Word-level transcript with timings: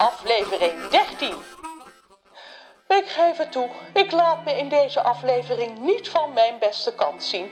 aflevering 0.00 0.88
13. 0.88 1.34
Ik 2.88 3.06
geef 3.06 3.36
het 3.36 3.52
toe, 3.52 3.68
ik 3.94 4.12
laat 4.12 4.44
me 4.44 4.56
in 4.56 4.68
deze 4.68 5.02
aflevering 5.02 5.78
niet 5.78 6.08
van 6.08 6.32
mijn 6.32 6.58
beste 6.58 6.94
kant 6.94 7.22
zien. 7.22 7.50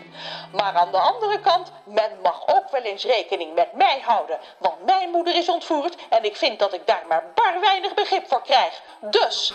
Maar 0.53 0.75
aan 0.75 0.91
de 0.91 0.98
andere 0.98 1.41
kant, 1.41 1.73
men 1.84 2.11
mag 2.23 2.43
ook 2.46 2.71
wel 2.71 2.80
eens 2.80 3.05
rekening 3.05 3.55
met 3.55 3.73
mij 3.73 4.00
houden. 4.05 4.39
Want 4.59 4.84
mijn 4.84 5.11
moeder 5.11 5.37
is 5.37 5.48
ontvoerd 5.48 5.96
en 6.11 6.25
ik 6.25 6.37
vind 6.37 6.59
dat 6.59 6.75
ik 6.75 6.87
daar 6.87 7.05
maar 7.09 7.25
bar 7.34 7.61
weinig 7.61 7.95
begrip 7.95 8.29
voor 8.29 8.43
krijg. 8.43 8.83
Dus... 9.01 9.55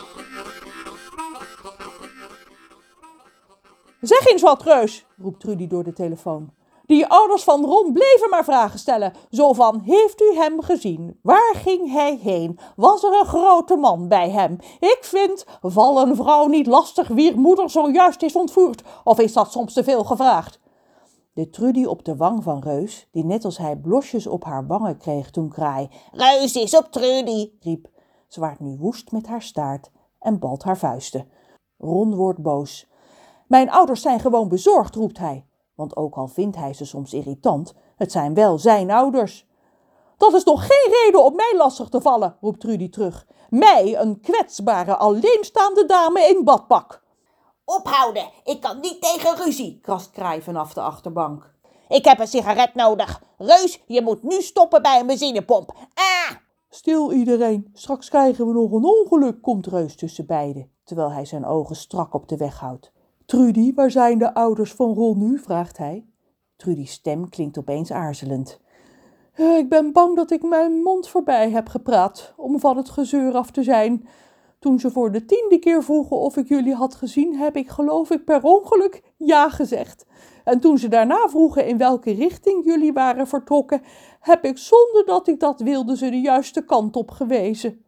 Zeg 4.02 4.25
eens 4.25 4.41
wat, 4.41 4.62
Reus, 4.62 5.05
roept 5.21 5.39
Trudy 5.39 5.68
door 5.68 5.84
de 5.84 5.94
telefoon. 5.94 6.54
Die 6.86 7.07
ouders 7.07 7.43
van 7.43 7.65
Ron 7.65 7.93
bleven 7.93 8.29
maar 8.29 8.43
vragen 8.43 8.80
stellen. 8.80 9.13
Zo 9.31 9.53
van, 9.53 9.80
heeft 9.80 10.21
u 10.21 10.35
hem 10.35 10.62
gezien? 10.62 11.20
Waar 11.21 11.55
ging 11.55 11.91
hij 11.91 12.20
heen? 12.21 12.59
Was 12.75 13.03
er 13.03 13.20
een 13.20 13.25
grote 13.25 13.75
man 13.75 14.08
bij 14.08 14.30
hem? 14.30 14.58
Ik 14.80 14.99
vind, 15.02 15.45
val 15.61 16.02
een 16.02 16.16
vrouw 16.16 16.48
niet 16.48 16.67
lastig 16.67 17.08
wier 17.08 17.39
moeder 17.39 17.70
zojuist 17.70 18.22
is 18.22 18.35
ontvoerd. 18.35 18.84
Of 19.03 19.20
is 19.20 19.34
dat 19.34 19.52
soms 19.52 19.73
te 19.73 19.84
veel 19.84 20.03
gevraagd? 20.03 20.59
De 21.34 21.49
Trudy 21.49 21.85
op 21.85 22.05
de 22.05 22.16
wang 22.16 22.44
van 22.44 22.59
Reus, 22.59 23.08
die 23.11 23.25
net 23.25 23.45
als 23.45 23.58
hij 23.58 23.75
blosjes 23.75 24.27
op 24.27 24.44
haar 24.44 24.67
wangen 24.67 24.97
kreeg 24.97 25.31
toen 25.31 25.50
Kraai... 25.50 25.89
Reus 26.11 26.55
is 26.55 26.77
op 26.77 26.91
Trudy, 26.91 27.52
riep, 27.59 27.88
zwaart 28.27 28.59
nu 28.59 28.77
woest 28.77 29.11
met 29.11 29.27
haar 29.27 29.41
staart 29.41 29.91
en 30.20 30.39
balt 30.39 30.63
haar 30.63 30.77
vuisten. 30.77 31.27
Ron 31.77 32.16
wordt 32.16 32.41
boos. 32.41 32.88
Mijn 33.47 33.72
ouders 33.72 34.02
zijn 34.02 34.20
gewoon 34.20 34.47
bezorgd, 34.47 34.95
roept 34.95 35.17
hij 35.17 35.45
want 35.76 35.95
ook 35.95 36.16
al 36.16 36.27
vindt 36.27 36.55
hij 36.55 36.73
ze 36.73 36.86
soms 36.86 37.13
irritant, 37.13 37.73
het 37.95 38.12
zijn 38.12 38.34
wel 38.34 38.58
zijn 38.58 38.91
ouders. 38.91 39.48
Dat 40.18 40.34
is 40.34 40.44
toch 40.44 40.66
geen 40.67 40.94
reden 41.03 41.23
om 41.23 41.36
mij 41.36 41.53
lastig 41.58 41.89
te 41.89 42.02
vallen, 42.02 42.38
roept 42.42 42.59
Trudy 42.59 42.89
terug. 42.89 43.28
Mij, 43.50 43.97
een 43.97 44.20
kwetsbare, 44.20 44.95
alleenstaande 44.95 45.86
dame 45.86 46.22
in 46.22 46.44
badpak. 46.44 47.03
Ophouden, 47.66 48.30
ik 48.44 48.62
kan 48.62 48.80
niet 48.80 49.02
tegen 49.02 49.36
ruzie, 49.36 49.80
krast 49.81 50.12
Kraai 50.12 50.42
vanaf 50.42 50.73
de 50.73 50.81
achterbank. 50.81 51.53
Ik 51.88 52.06
heb 52.06 52.19
een 52.19 52.28
sigaret 52.28 52.75
nodig. 52.75 53.22
Reus, 53.38 53.81
je 53.86 54.02
moet 54.02 54.23
nu 54.23 54.42
stoppen 54.42 54.81
bij 54.81 55.00
een 55.00 55.08
benzinepomp. 55.08 55.73
Ah! 55.94 56.36
Stil 56.69 57.12
iedereen, 57.12 57.69
straks 57.73 58.09
krijgen 58.09 58.47
we 58.47 58.53
nog 58.53 58.72
een 58.72 58.86
ongeluk, 58.86 59.42
komt 59.42 59.67
Reus 59.67 59.95
tussen 59.95 60.25
beiden, 60.25 60.72
terwijl 60.84 61.12
hij 61.12 61.25
zijn 61.25 61.45
ogen 61.45 61.75
strak 61.75 62.14
op 62.14 62.28
de 62.28 62.38
weg 62.38 62.59
houdt. 62.59 62.92
Trudy, 63.34 63.73
waar 63.73 63.92
zijn 63.92 64.17
de 64.17 64.34
ouders 64.34 64.72
van 64.72 64.94
Ron 64.94 65.17
nu? 65.17 65.39
vraagt 65.39 65.78
hij. 65.78 66.06
Trudy's 66.56 66.92
stem 66.92 67.30
klinkt 67.30 67.58
opeens 67.58 67.92
aarzelend. 67.92 68.59
Eh, 69.34 69.58
ik 69.58 69.70
ben 69.70 69.92
bang 69.92 70.16
dat 70.16 70.31
ik 70.31 70.44
mijn 70.44 70.72
mond 70.72 71.08
voorbij 71.08 71.50
heb 71.50 71.67
gepraat, 71.67 72.34
om 72.38 72.59
van 72.59 72.78
het 72.78 72.90
gezeur 72.90 73.34
af 73.34 73.52
te 73.52 73.64
zijn. 73.64 74.08
Toen 74.59 74.80
ze 74.80 74.92
voor 74.92 75.12
de 75.12 75.25
tiende 75.25 75.59
keer 75.59 75.84
vroegen 75.84 76.17
of 76.17 76.38
ik 76.38 76.48
jullie 76.48 76.73
had 76.73 76.95
gezien, 76.95 77.36
heb 77.36 77.56
ik 77.56 77.70
geloof 77.70 78.12
ik 78.12 78.25
per 78.25 78.44
ongeluk 78.44 79.03
ja 79.17 79.50
gezegd. 79.50 80.06
En 80.44 80.59
toen 80.59 80.78
ze 80.78 80.88
daarna 80.88 81.28
vroegen 81.28 81.68
in 81.68 81.78
welke 81.78 82.12
richting 82.12 82.66
jullie 82.66 82.94
waren 82.94 83.28
vertrokken, 83.28 83.81
heb 84.20 84.45
ik 84.45 84.58
zonder 84.58 85.06
dat 85.06 85.28
ik 85.28 85.40
dat 85.40 85.62
wilde 85.62 85.97
ze 85.97 86.09
de 86.09 86.22
juiste 86.22 86.66
kant 86.66 86.95
op 86.95 87.12
gewezen. 87.12 87.86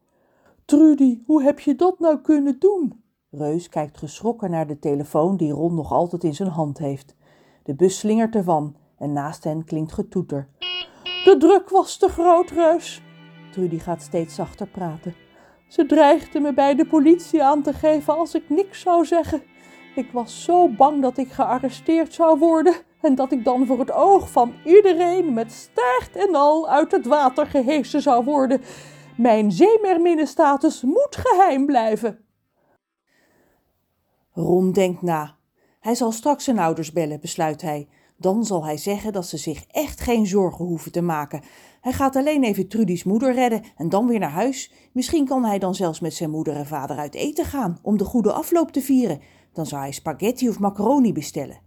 Trudy, 0.65 1.21
hoe 1.25 1.43
heb 1.43 1.59
je 1.59 1.75
dat 1.75 1.99
nou 1.99 2.21
kunnen 2.21 2.59
doen? 2.59 3.03
Reus 3.37 3.69
kijkt 3.69 3.97
geschrokken 3.97 4.49
naar 4.49 4.67
de 4.67 4.79
telefoon 4.79 5.37
die 5.37 5.51
Ron 5.51 5.75
nog 5.75 5.91
altijd 5.91 6.23
in 6.23 6.35
zijn 6.35 6.49
hand 6.49 6.77
heeft. 6.77 7.15
De 7.63 7.75
bus 7.75 7.99
slingert 7.99 8.35
ervan 8.35 8.75
en 8.97 9.13
naast 9.13 9.43
hen 9.43 9.63
klinkt 9.63 9.93
getoeter. 9.93 10.47
De 11.23 11.35
druk 11.39 11.69
was 11.69 11.97
te 11.97 12.07
groot, 12.07 12.49
Reus. 12.49 13.01
Trudy 13.51 13.79
gaat 13.79 14.01
steeds 14.01 14.35
zachter 14.35 14.67
praten. 14.67 15.15
Ze 15.67 15.85
dreigde 15.85 16.39
me 16.39 16.53
bij 16.53 16.75
de 16.75 16.85
politie 16.85 17.43
aan 17.43 17.61
te 17.61 17.73
geven 17.73 18.17
als 18.17 18.35
ik 18.35 18.49
niks 18.49 18.79
zou 18.79 19.05
zeggen. 19.05 19.41
Ik 19.95 20.11
was 20.11 20.43
zo 20.43 20.69
bang 20.69 21.01
dat 21.01 21.17
ik 21.17 21.31
gearresteerd 21.31 22.13
zou 22.13 22.39
worden 22.39 22.75
en 23.01 23.15
dat 23.15 23.31
ik 23.31 23.43
dan 23.43 23.65
voor 23.65 23.79
het 23.79 23.91
oog 23.91 24.31
van 24.31 24.53
iedereen 24.65 25.33
met 25.33 25.51
staart 25.51 26.15
en 26.15 26.35
al 26.35 26.69
uit 26.69 26.91
het 26.91 27.05
water 27.05 27.47
gehesen 27.47 28.01
zou 28.01 28.23
worden. 28.23 28.61
Mijn 29.17 29.51
zeemerminnenstatus 29.51 30.81
moet 30.81 31.15
geheim 31.15 31.65
blijven. 31.65 32.24
Ron 34.35 34.71
denkt 34.71 35.01
na. 35.01 35.35
Hij 35.79 35.95
zal 35.95 36.11
straks 36.11 36.43
zijn 36.43 36.59
ouders 36.59 36.91
bellen, 36.91 37.19
besluit 37.19 37.61
hij. 37.61 37.87
Dan 38.17 38.45
zal 38.45 38.65
hij 38.65 38.77
zeggen 38.77 39.13
dat 39.13 39.27
ze 39.27 39.37
zich 39.37 39.65
echt 39.67 40.01
geen 40.01 40.27
zorgen 40.27 40.65
hoeven 40.65 40.91
te 40.91 41.01
maken. 41.01 41.41
Hij 41.81 41.93
gaat 41.93 42.15
alleen 42.15 42.43
even 42.43 42.67
Trudy's 42.67 43.03
moeder 43.03 43.33
redden 43.33 43.61
en 43.77 43.89
dan 43.89 44.07
weer 44.07 44.19
naar 44.19 44.29
huis. 44.29 44.71
Misschien 44.91 45.25
kan 45.25 45.45
hij 45.45 45.59
dan 45.59 45.75
zelfs 45.75 45.99
met 45.99 46.13
zijn 46.13 46.29
moeder 46.29 46.55
en 46.55 46.65
vader 46.65 46.97
uit 46.97 47.15
eten 47.15 47.45
gaan 47.45 47.79
om 47.81 47.97
de 47.97 48.03
goede 48.03 48.31
afloop 48.31 48.71
te 48.71 48.81
vieren. 48.81 49.19
Dan 49.53 49.65
zou 49.65 49.81
hij 49.81 49.91
spaghetti 49.91 50.49
of 50.49 50.59
macaroni 50.59 51.13
bestellen. 51.13 51.59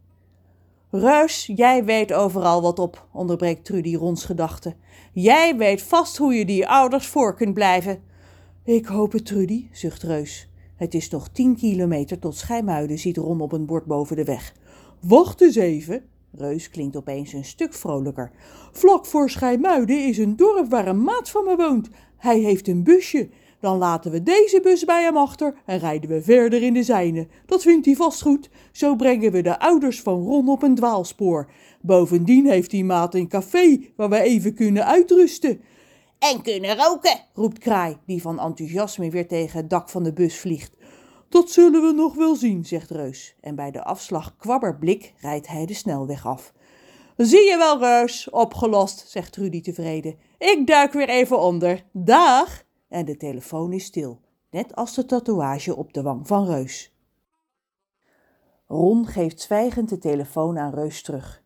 Ruis, 0.90 1.52
jij 1.54 1.84
weet 1.84 2.12
overal 2.12 2.62
wat 2.62 2.78
op, 2.78 3.08
onderbreekt 3.12 3.64
Trudy 3.64 3.94
Rons 3.94 4.24
gedachten. 4.24 4.76
Jij 5.12 5.56
weet 5.56 5.82
vast 5.82 6.16
hoe 6.16 6.34
je 6.34 6.44
die 6.44 6.68
ouders 6.68 7.06
voor 7.06 7.34
kunt 7.34 7.54
blijven. 7.54 8.02
Ik 8.64 8.86
hoop 8.86 9.12
het, 9.12 9.26
Trudy, 9.26 9.68
zucht 9.72 10.02
Reus. 10.02 10.47
Het 10.78 10.94
is 10.94 11.08
nog 11.08 11.28
tien 11.28 11.56
kilometer 11.56 12.18
tot 12.18 12.36
Schijmuiden, 12.36 12.98
ziet 12.98 13.16
Ron 13.16 13.40
op 13.40 13.52
een 13.52 13.66
bord 13.66 13.84
boven 13.84 14.16
de 14.16 14.24
weg. 14.24 14.54
Wacht 15.00 15.40
eens 15.40 15.56
even. 15.56 16.02
Reus 16.32 16.70
klinkt 16.70 16.96
opeens 16.96 17.32
een 17.32 17.44
stuk 17.44 17.74
vrolijker. 17.74 18.30
Vlak 18.72 19.06
voor 19.06 19.30
Schijmuiden 19.30 20.06
is 20.06 20.18
een 20.18 20.36
dorp 20.36 20.70
waar 20.70 20.86
een 20.86 21.02
maat 21.02 21.30
van 21.30 21.44
me 21.44 21.56
woont. 21.56 21.88
Hij 22.16 22.38
heeft 22.38 22.68
een 22.68 22.82
busje. 22.82 23.28
Dan 23.60 23.78
laten 23.78 24.10
we 24.10 24.22
deze 24.22 24.60
bus 24.62 24.84
bij 24.84 25.02
hem 25.02 25.16
achter 25.16 25.54
en 25.66 25.78
rijden 25.78 26.10
we 26.10 26.22
verder 26.22 26.62
in 26.62 26.74
de 26.74 26.82
zijne. 26.82 27.26
Dat 27.46 27.62
vindt 27.62 27.86
hij 27.86 27.94
vast 27.94 28.22
goed. 28.22 28.50
Zo 28.72 28.96
brengen 28.96 29.32
we 29.32 29.42
de 29.42 29.58
ouders 29.58 30.02
van 30.02 30.22
Ron 30.22 30.48
op 30.48 30.62
een 30.62 30.74
dwaalspoor. 30.74 31.50
Bovendien 31.80 32.46
heeft 32.46 32.70
die 32.70 32.84
maat 32.84 33.14
een 33.14 33.28
café 33.28 33.80
waar 33.96 34.08
we 34.08 34.20
even 34.20 34.54
kunnen 34.54 34.86
uitrusten. 34.86 35.60
En 36.18 36.42
kunnen 36.42 36.76
roken, 36.76 37.20
roept 37.34 37.58
Kraai, 37.58 37.98
die 38.06 38.22
van 38.22 38.40
enthousiasme 38.40 39.10
weer 39.10 39.28
tegen 39.28 39.58
het 39.58 39.70
dak 39.70 39.88
van 39.88 40.02
de 40.02 40.12
bus 40.12 40.38
vliegt. 40.38 40.76
Dat 41.28 41.50
zullen 41.50 41.82
we 41.82 41.92
nog 41.92 42.14
wel 42.14 42.36
zien, 42.36 42.64
zegt 42.64 42.90
Reus. 42.90 43.36
En 43.40 43.54
bij 43.54 43.70
de 43.70 43.84
afslag 43.84 44.36
kwabberblik 44.36 45.14
rijdt 45.20 45.48
hij 45.48 45.66
de 45.66 45.74
snelweg 45.74 46.26
af. 46.26 46.52
Zie 47.16 47.50
je 47.50 47.56
wel, 47.56 47.78
Reus, 47.78 48.30
opgelost, 48.30 49.08
zegt 49.08 49.32
Trudy 49.32 49.60
tevreden. 49.60 50.18
Ik 50.38 50.66
duik 50.66 50.92
weer 50.92 51.08
even 51.08 51.38
onder. 51.38 51.84
Dag! 51.92 52.64
En 52.88 53.04
de 53.04 53.16
telefoon 53.16 53.72
is 53.72 53.84
stil, 53.84 54.20
net 54.50 54.74
als 54.74 54.94
de 54.94 55.04
tatoeage 55.04 55.76
op 55.76 55.92
de 55.92 56.02
wang 56.02 56.26
van 56.26 56.46
Reus. 56.46 56.92
Ron 58.66 59.06
geeft 59.06 59.40
zwijgend 59.40 59.88
de 59.88 59.98
telefoon 59.98 60.58
aan 60.58 60.74
Reus 60.74 61.02
terug. 61.02 61.42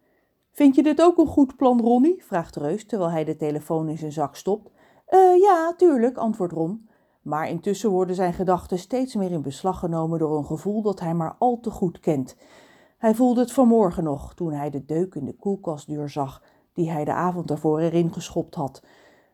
Vind 0.53 0.75
je 0.75 0.83
dit 0.83 1.03
ook 1.03 1.19
een 1.19 1.27
goed 1.27 1.57
plan, 1.57 1.81
Ronnie? 1.81 2.25
vraagt 2.25 2.57
Reus 2.57 2.87
terwijl 2.87 3.11
hij 3.11 3.25
de 3.25 3.37
telefoon 3.37 3.89
in 3.89 3.99
zijn 3.99 4.13
zak 4.13 4.37
stopt. 4.37 4.71
Uh, 5.11 5.41
ja, 5.41 5.75
tuurlijk, 5.77 6.17
antwoordt 6.17 6.53
Ron. 6.53 6.89
Maar 7.23 7.49
intussen 7.49 7.91
worden 7.91 8.15
zijn 8.15 8.33
gedachten 8.33 8.79
steeds 8.79 9.15
meer 9.15 9.31
in 9.31 9.43
beslag 9.43 9.79
genomen 9.79 10.19
door 10.19 10.37
een 10.37 10.47
gevoel 10.47 10.83
dat 10.83 11.01
hij 11.01 11.15
maar 11.15 11.37
al 11.39 11.61
te 11.61 11.71
goed 11.71 12.01
kent. 12.01 12.37
Hij 12.99 13.15
voelde 13.15 13.41
het 13.41 13.53
vanmorgen 13.53 14.05
nog, 14.05 14.35
toen 14.35 14.53
hij 14.53 14.71
de 14.71 14.85
deuk 14.85 15.15
in 15.15 15.25
de 15.25 15.35
koelkastdeur 15.35 16.09
zag, 16.09 16.43
die 16.73 16.91
hij 16.91 17.05
de 17.05 17.13
avond 17.13 17.51
ervoor 17.51 17.81
erin 17.81 18.13
geschopt 18.13 18.55
had. 18.55 18.83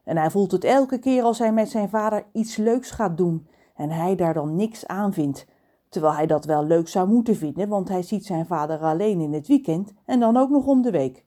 En 0.04 0.16
hij 0.16 0.30
voelt 0.30 0.52
het 0.52 0.64
elke 0.64 0.98
keer 0.98 1.22
als 1.22 1.38
hij 1.38 1.52
met 1.52 1.68
zijn 1.68 1.88
vader 1.88 2.26
iets 2.32 2.56
leuks 2.56 2.90
gaat 2.90 3.16
doen 3.16 3.48
en 3.74 3.90
hij 3.90 4.14
daar 4.16 4.34
dan 4.34 4.56
niks 4.56 4.86
aan 4.86 5.12
vindt. 5.12 5.46
Terwijl 5.88 6.14
hij 6.14 6.26
dat 6.26 6.44
wel 6.44 6.64
leuk 6.64 6.88
zou 6.88 7.08
moeten 7.08 7.36
vinden, 7.36 7.68
want 7.68 7.88
hij 7.88 8.02
ziet 8.02 8.26
zijn 8.26 8.46
vader 8.46 8.78
alleen 8.78 9.20
in 9.20 9.32
het 9.32 9.46
weekend 9.46 9.94
en 10.04 10.20
dan 10.20 10.36
ook 10.36 10.50
nog 10.50 10.66
om 10.66 10.82
de 10.82 10.90
week. 10.90 11.24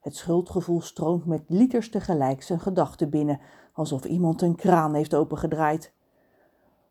Het 0.00 0.16
schuldgevoel 0.16 0.80
stroomt 0.80 1.26
met 1.26 1.42
liters 1.46 1.90
tegelijk 1.90 2.42
zijn 2.42 2.60
gedachten 2.60 3.10
binnen, 3.10 3.40
alsof 3.72 4.04
iemand 4.04 4.42
een 4.42 4.54
kraan 4.54 4.94
heeft 4.94 5.14
opengedraaid. 5.14 5.92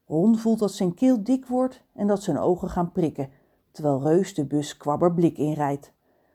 Ron 0.05 0.37
voelt 0.37 0.59
dat 0.59 0.71
zijn 0.71 0.93
keel 0.93 1.23
dik 1.23 1.45
wordt 1.45 1.83
en 1.93 2.07
dat 2.07 2.23
zijn 2.23 2.37
ogen 2.37 2.69
gaan 2.69 2.91
prikken, 2.91 3.29
terwijl 3.71 4.01
Reus 4.01 4.33
de 4.33 4.45
bus 4.45 4.77
kwabberblik 4.77 5.37
inrijdt. 5.37 5.93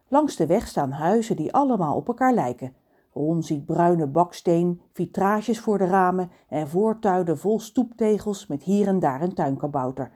Langs 0.08 0.36
de 0.36 0.46
weg 0.46 0.66
staan 0.66 0.90
huizen 0.90 1.36
die 1.36 1.52
allemaal 1.52 1.96
op 1.96 2.08
elkaar 2.08 2.32
lijken. 2.32 2.74
Ron 3.12 3.42
ziet 3.42 3.64
bruine 3.64 4.06
baksteen, 4.06 4.80
vitrages 4.92 5.60
voor 5.60 5.78
de 5.78 5.86
ramen 5.86 6.30
en 6.48 6.68
voortuinen 6.68 7.38
vol 7.38 7.60
stoeptegels 7.60 8.46
met 8.46 8.62
hier 8.62 8.86
en 8.86 8.98
daar 8.98 9.22
een 9.22 9.34
tuinkabouter. 9.34 10.10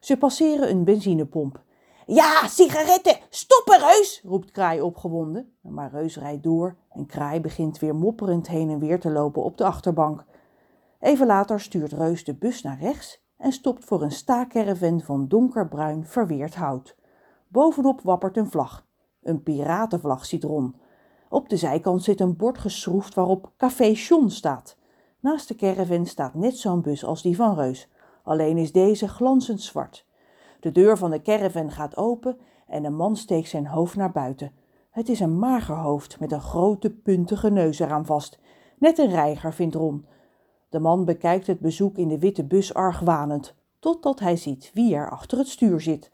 Ze 0.00 0.16
passeren 0.16 0.70
een 0.70 0.84
benzinepomp. 0.84 1.64
Ja, 2.06 2.46
sigaretten! 2.46 3.18
Stoppen, 3.30 3.78
Reus! 3.78 4.20
roept 4.24 4.50
Kraai 4.50 4.80
opgewonden. 4.80 5.52
Maar 5.60 5.90
Reus 5.90 6.16
rijdt 6.16 6.42
door 6.42 6.76
en 6.90 7.06
Kraai 7.06 7.40
begint 7.40 7.78
weer 7.78 7.94
mopperend 7.94 8.48
heen 8.48 8.70
en 8.70 8.78
weer 8.78 9.00
te 9.00 9.10
lopen 9.10 9.42
op 9.42 9.58
de 9.58 9.64
achterbank. 9.64 10.24
Even 11.00 11.26
later 11.26 11.60
stuurt 11.60 11.92
Reus 11.92 12.24
de 12.24 12.34
bus 12.34 12.62
naar 12.62 12.78
rechts 12.80 13.24
en 13.36 13.52
stopt 13.52 13.84
voor 13.84 14.02
een 14.02 14.12
staakerven 14.12 15.00
van 15.00 15.28
donkerbruin 15.28 16.06
verweerd 16.06 16.54
hout. 16.54 16.96
Bovenop 17.48 18.00
wappert 18.00 18.36
een 18.36 18.50
vlag. 18.50 18.86
Een 19.22 19.42
piratenvlag 19.42 20.24
ziet 20.24 20.44
Ron. 20.44 20.76
Op 21.28 21.48
de 21.48 21.56
zijkant 21.56 22.02
zit 22.02 22.20
een 22.20 22.36
bord 22.36 22.58
geschroefd 22.58 23.14
waarop 23.14 23.52
Café 23.56 23.86
John 23.86 24.28
staat. 24.28 24.76
Naast 25.20 25.48
de 25.48 25.54
caravan 25.54 26.06
staat 26.06 26.34
net 26.34 26.58
zo'n 26.58 26.82
bus 26.82 27.04
als 27.04 27.22
die 27.22 27.36
van 27.36 27.54
Reus, 27.54 27.88
alleen 28.26 28.58
is 28.58 28.72
deze 28.72 29.08
glanzend 29.08 29.60
zwart. 29.60 30.06
De 30.60 30.72
deur 30.72 30.98
van 30.98 31.10
de 31.10 31.22
caravan 31.22 31.70
gaat 31.70 31.96
open 31.96 32.38
en 32.66 32.84
een 32.84 32.96
man 32.96 33.16
steekt 33.16 33.48
zijn 33.48 33.66
hoofd 33.66 33.96
naar 33.96 34.12
buiten. 34.12 34.52
Het 34.90 35.08
is 35.08 35.20
een 35.20 35.38
mager 35.38 35.76
hoofd 35.76 36.20
met 36.20 36.32
een 36.32 36.40
grote 36.40 36.90
puntige 36.90 37.50
neus 37.50 37.78
eraan 37.78 38.06
vast. 38.06 38.38
Net 38.78 38.98
een 38.98 39.10
reiger, 39.10 39.52
vindt 39.52 39.74
Ron. 39.74 40.06
De 40.68 40.78
man 40.78 41.04
bekijkt 41.04 41.46
het 41.46 41.60
bezoek 41.60 41.96
in 41.96 42.08
de 42.08 42.18
witte 42.18 42.44
bus 42.44 42.74
argwanend, 42.74 43.54
totdat 43.78 44.20
hij 44.20 44.36
ziet 44.36 44.70
wie 44.74 44.94
er 44.94 45.10
achter 45.10 45.38
het 45.38 45.48
stuur 45.48 45.80
zit. 45.80 46.10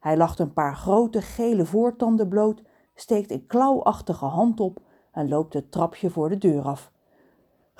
Hij 0.00 0.16
lacht 0.16 0.38
een 0.38 0.52
paar 0.52 0.76
grote 0.76 1.22
gele 1.22 1.64
voortanden 1.64 2.28
bloot, 2.28 2.62
steekt 2.94 3.30
een 3.30 3.46
klauwachtige 3.46 4.24
hand 4.24 4.60
op 4.60 4.78
en 5.12 5.28
loopt 5.28 5.54
het 5.54 5.72
trapje 5.72 6.10
voor 6.10 6.28
de 6.28 6.38
deur 6.38 6.62
af. 6.62 6.92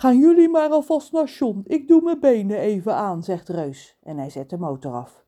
Gaan 0.00 0.18
jullie 0.18 0.48
maar 0.48 0.70
alvast 0.70 1.12
naar 1.12 1.24
John, 1.24 1.64
ik 1.66 1.88
doe 1.88 2.02
mijn 2.02 2.20
benen 2.20 2.58
even 2.58 2.94
aan, 2.94 3.22
zegt 3.22 3.48
Reus 3.48 3.96
en 4.02 4.18
hij 4.18 4.30
zet 4.30 4.50
de 4.50 4.58
motor 4.58 4.92
af. 4.92 5.24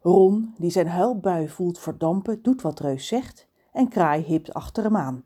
Ron, 0.00 0.54
die 0.58 0.70
zijn 0.70 0.88
huilbui 0.88 1.48
voelt 1.48 1.78
verdampen, 1.78 2.42
doet 2.42 2.62
wat 2.62 2.80
Reus 2.80 3.06
zegt 3.06 3.48
en 3.72 3.88
Kraai 3.88 4.22
hipt 4.22 4.54
achter 4.54 4.84
hem 4.84 4.96
aan. 4.96 5.24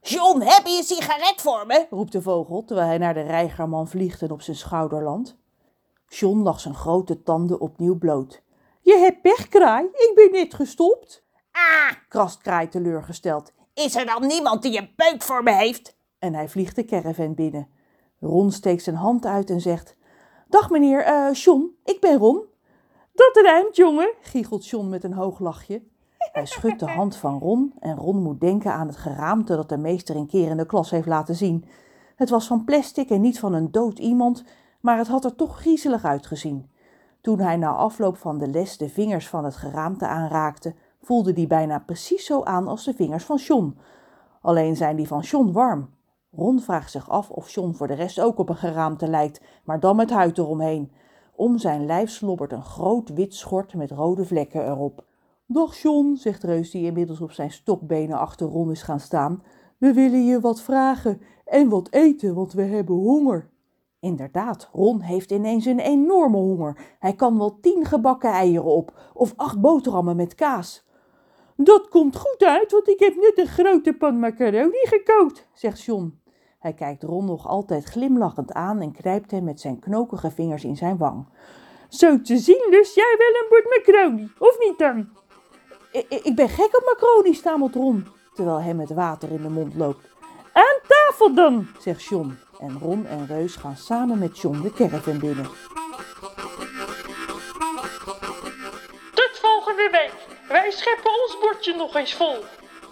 John, 0.00 0.40
heb 0.40 0.66
je 0.66 0.76
een 0.76 0.84
sigaret 0.84 1.40
voor 1.40 1.66
me? 1.66 1.86
roept 1.90 2.12
de 2.12 2.22
vogel 2.22 2.64
terwijl 2.64 2.88
hij 2.88 2.98
naar 2.98 3.14
de 3.14 3.22
reigerman 3.22 3.88
vliegt 3.88 4.22
en 4.22 4.30
op 4.30 4.42
zijn 4.42 4.56
schouder 4.56 5.02
landt. 5.02 5.36
John 6.06 6.42
lag 6.42 6.60
zijn 6.60 6.74
grote 6.74 7.22
tanden 7.22 7.60
opnieuw 7.60 7.98
bloot. 7.98 8.42
Je 8.80 8.96
hebt 8.96 9.22
pech, 9.22 9.48
Kraai, 9.48 9.84
ik 9.84 10.12
ben 10.14 10.40
net 10.40 10.54
gestopt, 10.54 11.24
Ah, 11.52 11.92
krast 12.08 12.42
Kraai 12.42 12.68
teleurgesteld 12.68 13.52
is 13.74 13.96
er 13.96 14.06
dan 14.06 14.26
niemand 14.26 14.62
die 14.62 14.78
een 14.78 14.94
peuk 14.94 15.22
voor 15.22 15.42
me 15.42 15.54
heeft? 15.54 15.96
en 16.18 16.34
hij 16.34 16.48
vliegt 16.48 16.76
de 16.76 16.84
caravan 16.84 17.34
binnen. 17.34 17.76
Ron 18.20 18.52
steekt 18.52 18.82
zijn 18.82 18.96
hand 18.96 19.26
uit 19.26 19.50
en 19.50 19.60
zegt: 19.60 19.96
Dag 20.48 20.70
meneer, 20.70 21.04
eh 21.04 21.32
John, 21.32 21.76
ik 21.84 22.00
ben 22.00 22.18
Ron. 22.18 22.42
Dat 23.14 23.44
rijmt, 23.44 23.76
jongen, 23.76 24.14
giechelt 24.20 24.66
John 24.66 24.88
met 24.88 25.04
een 25.04 25.12
hoog 25.12 25.38
lachje. 25.38 25.82
Hij 26.32 26.46
schudt 26.46 26.80
de 26.80 26.90
hand 26.90 27.16
van 27.16 27.38
Ron 27.38 27.74
en 27.80 27.96
Ron 27.96 28.22
moet 28.22 28.40
denken 28.40 28.72
aan 28.72 28.86
het 28.86 28.96
geraamte 28.96 29.56
dat 29.56 29.68
de 29.68 29.76
meester 29.76 30.16
een 30.16 30.26
keer 30.26 30.50
in 30.50 30.56
de 30.56 30.66
klas 30.66 30.90
heeft 30.90 31.06
laten 31.06 31.34
zien. 31.34 31.64
Het 32.16 32.30
was 32.30 32.46
van 32.46 32.64
plastic 32.64 33.10
en 33.10 33.20
niet 33.20 33.38
van 33.38 33.52
een 33.52 33.70
dood 33.70 33.98
iemand, 33.98 34.44
maar 34.80 34.98
het 34.98 35.08
had 35.08 35.24
er 35.24 35.34
toch 35.34 35.60
griezelig 35.60 36.04
uitgezien. 36.04 36.70
Toen 37.20 37.40
hij 37.40 37.56
na 37.56 37.70
afloop 37.70 38.16
van 38.16 38.38
de 38.38 38.48
les 38.48 38.76
de 38.76 38.88
vingers 38.88 39.28
van 39.28 39.44
het 39.44 39.56
geraamte 39.56 40.06
aanraakte, 40.06 40.74
voelde 41.02 41.32
die 41.32 41.46
bijna 41.46 41.78
precies 41.78 42.24
zo 42.24 42.42
aan 42.42 42.68
als 42.68 42.84
de 42.84 42.94
vingers 42.94 43.24
van 43.24 43.36
John. 43.36 43.78
Alleen 44.40 44.76
zijn 44.76 44.96
die 44.96 45.06
van 45.06 45.20
John 45.20 45.52
warm. 45.52 45.88
Ron 46.38 46.60
vraagt 46.60 46.90
zich 46.90 47.10
af 47.10 47.30
of 47.30 47.50
John 47.50 47.72
voor 47.72 47.86
de 47.86 47.94
rest 47.94 48.20
ook 48.20 48.38
op 48.38 48.48
een 48.48 48.56
geraamte 48.56 49.08
lijkt, 49.08 49.40
maar 49.64 49.80
dan 49.80 49.96
met 49.96 50.10
huid 50.10 50.38
eromheen. 50.38 50.92
Om 51.34 51.58
zijn 51.58 51.86
lijf 51.86 52.10
slobbert 52.10 52.52
een 52.52 52.64
groot 52.64 53.08
wit 53.08 53.34
schort 53.34 53.74
met 53.74 53.90
rode 53.90 54.24
vlekken 54.24 54.66
erop. 54.66 55.04
Dag 55.46 55.76
John, 55.76 56.14
zegt 56.14 56.42
Reus 56.42 56.70
die 56.70 56.84
inmiddels 56.84 57.20
op 57.20 57.32
zijn 57.32 57.50
stokbenen 57.50 58.18
achter 58.18 58.46
Ron 58.46 58.70
is 58.70 58.82
gaan 58.82 59.00
staan. 59.00 59.42
We 59.78 59.92
willen 59.92 60.24
je 60.24 60.40
wat 60.40 60.60
vragen 60.60 61.20
en 61.44 61.68
wat 61.68 61.88
eten, 61.90 62.34
want 62.34 62.52
we 62.52 62.62
hebben 62.62 62.96
honger. 62.96 63.50
Inderdaad, 64.00 64.68
Ron 64.72 65.00
heeft 65.00 65.30
ineens 65.30 65.64
een 65.64 65.80
enorme 65.80 66.36
honger. 66.36 66.96
Hij 66.98 67.14
kan 67.14 67.38
wel 67.38 67.60
tien 67.60 67.84
gebakken 67.84 68.30
eieren 68.30 68.64
op 68.64 68.92
of 69.14 69.32
acht 69.36 69.60
boterhammen 69.60 70.16
met 70.16 70.34
kaas. 70.34 70.86
Dat 71.56 71.88
komt 71.88 72.16
goed 72.16 72.42
uit, 72.44 72.72
want 72.72 72.88
ik 72.88 72.98
heb 72.98 73.14
net 73.14 73.38
een 73.38 73.46
grote 73.46 73.92
pan 73.92 74.18
macaroni 74.18 74.86
gekookt, 74.86 75.48
zegt 75.52 75.82
John. 75.82 76.17
Hij 76.58 76.72
kijkt 76.72 77.02
Ron 77.02 77.24
nog 77.24 77.46
altijd 77.46 77.84
glimlachend 77.84 78.52
aan 78.52 78.80
en 78.80 78.92
knijpt 78.92 79.30
hem 79.30 79.44
met 79.44 79.60
zijn 79.60 79.78
knokige 79.78 80.30
vingers 80.30 80.64
in 80.64 80.76
zijn 80.76 80.96
wang. 80.96 81.26
Zo 81.88 82.20
te 82.20 82.38
zien 82.38 82.66
lust 82.70 82.94
jij 82.94 83.14
wel 83.18 83.42
een 83.42 83.46
bord 83.48 83.64
macaroni, 83.64 84.32
of 84.38 84.58
niet 84.58 84.78
dan? 84.78 85.08
Ik, 85.92 86.06
ik 86.24 86.34
ben 86.36 86.48
gek 86.48 86.76
op 86.76 86.82
macaroni, 86.84 87.34
stamelt 87.34 87.74
Ron, 87.74 88.06
terwijl 88.34 88.60
hem 88.60 88.80
het 88.80 88.90
water 88.90 89.30
in 89.30 89.42
de 89.42 89.48
mond 89.48 89.74
loopt. 89.74 90.08
Aan 90.52 90.78
tafel 90.88 91.34
dan, 91.34 91.66
zegt 91.80 92.04
John. 92.04 92.38
En 92.60 92.78
Ron 92.78 93.06
en 93.06 93.26
Reus 93.26 93.56
gaan 93.56 93.76
samen 93.76 94.18
met 94.18 94.38
John 94.38 94.60
de 94.62 94.72
caravan 94.72 95.18
binnen. 95.18 95.44
Tot 99.14 99.38
volgende 99.40 99.88
week. 99.90 100.14
Wij 100.48 100.70
scheppen 100.70 101.10
ons 101.10 101.38
bordje 101.40 101.74
nog 101.74 101.94
eens 101.94 102.14
vol. 102.14 102.36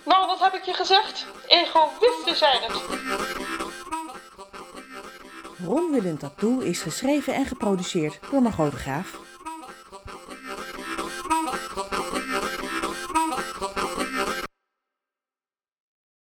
Nou, 0.05 0.27
wat 0.27 0.41
heb 0.41 0.55
ik 0.55 0.63
je 0.63 0.73
gezegd? 0.73 1.27
Egoïsten 1.47 2.37
zijn 2.37 2.63
het. 2.63 3.06
Ron 5.65 5.95
een 5.95 6.17
tattoo 6.17 6.59
is 6.59 6.83
geschreven 6.83 7.35
en 7.35 7.47
geproduceerd 7.47 8.19
door 8.31 8.43
Margot 8.43 8.71
de 8.71 8.77
Graaf. 8.77 9.26